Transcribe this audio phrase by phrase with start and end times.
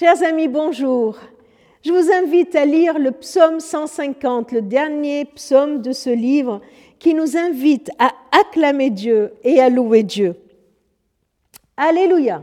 [0.00, 1.18] Chers amis, bonjour.
[1.84, 6.62] Je vous invite à lire le psaume 150, le dernier psaume de ce livre,
[6.98, 10.36] qui nous invite à acclamer Dieu et à louer Dieu.
[11.76, 12.42] Alléluia.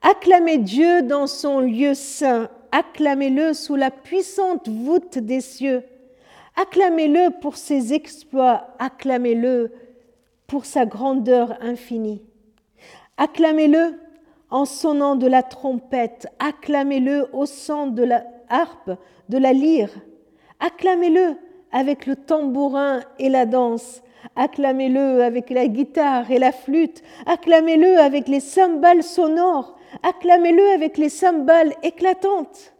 [0.00, 5.82] Acclamez Dieu dans son lieu saint, acclamez-le sous la puissante voûte des cieux,
[6.56, 9.72] acclamez-le pour ses exploits, acclamez-le
[10.46, 12.22] pour sa grandeur infinie.
[13.18, 13.92] Acclamez-le
[14.50, 18.92] en sonnant de la trompette, acclamez-le au son de la harpe,
[19.28, 19.90] de la lyre,
[20.58, 21.36] acclamez-le
[21.72, 24.02] avec le tambourin et la danse,
[24.36, 31.08] acclamez-le avec la guitare et la flûte, acclamez-le avec les cymbales sonores, acclamez-le avec les
[31.08, 32.74] cymbales éclatantes.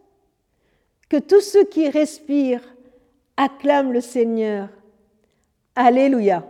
[1.09, 2.75] Que tous ceux qui respirent
[3.37, 4.69] acclament le Seigneur.
[5.75, 6.45] Alléluia.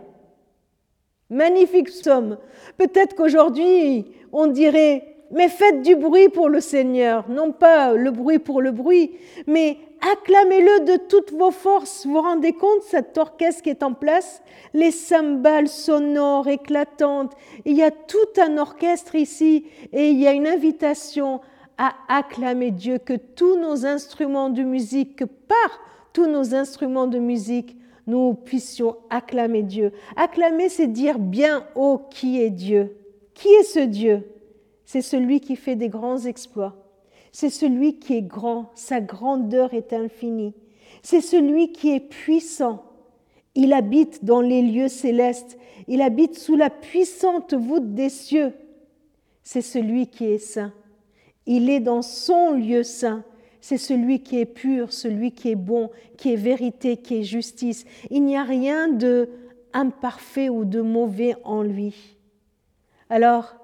[1.30, 2.38] Magnifique somme.
[2.76, 8.38] Peut-être qu'aujourd'hui, on dirait mais faites du bruit pour le Seigneur, non pas le bruit
[8.38, 9.12] pour le bruit,
[9.46, 9.78] mais
[10.12, 12.06] acclamez-le de toutes vos forces.
[12.06, 14.42] Vous vous rendez compte, cet orchestre qui est en place,
[14.74, 17.32] les cymbales sonores, éclatantes,
[17.64, 21.40] il y a tout un orchestre ici et il y a une invitation
[21.78, 25.80] à acclamer Dieu, que tous nos instruments de musique, que par
[26.12, 29.92] tous nos instruments de musique, nous puissions acclamer Dieu.
[30.16, 32.96] Acclamer, c'est dire bien haut qui est Dieu?
[33.34, 34.24] Qui est ce Dieu?
[34.92, 36.76] C'est celui qui fait des grands exploits.
[37.32, 40.52] C'est celui qui est grand, sa grandeur est infinie.
[41.02, 42.84] C'est celui qui est puissant.
[43.54, 45.56] Il habite dans les lieux célestes,
[45.88, 48.52] il habite sous la puissante voûte des cieux.
[49.42, 50.74] C'est celui qui est saint.
[51.46, 53.24] Il est dans son lieu saint.
[53.62, 57.86] C'est celui qui est pur, celui qui est bon, qui est vérité, qui est justice.
[58.10, 59.30] Il n'y a rien de
[59.72, 62.18] imparfait ou de mauvais en lui.
[63.08, 63.54] Alors,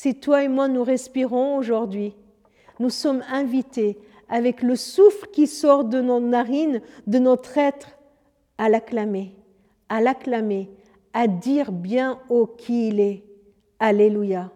[0.00, 2.14] si toi et moi nous respirons aujourd'hui,
[2.78, 7.98] nous sommes invités avec le souffle qui sort de nos narines, de notre être,
[8.58, 9.34] à l'acclamer,
[9.88, 10.70] à l'acclamer,
[11.14, 13.24] à dire bien haut qui il est.
[13.80, 14.52] Alléluia.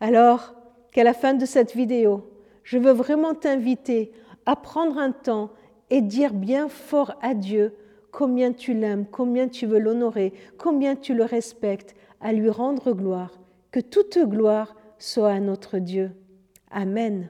[0.00, 0.56] Alors
[0.90, 2.28] qu'à la fin de cette vidéo,
[2.64, 4.10] je veux vraiment t'inviter
[4.44, 5.50] à prendre un temps
[5.90, 7.76] et dire bien fort à Dieu
[8.10, 13.38] combien tu l'aimes, combien tu veux l'honorer, combien tu le respectes, à lui rendre gloire
[13.74, 16.12] que toute gloire soit à notre Dieu.
[16.70, 17.28] Amen.